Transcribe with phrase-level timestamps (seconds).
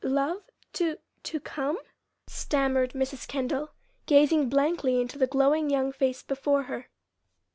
[0.03, 0.41] "Love
[0.73, 1.77] to to come?"
[2.25, 3.27] stammered Mrs.
[3.27, 3.69] Kendall,
[4.07, 6.89] gazing blankly into the glowing young face before her.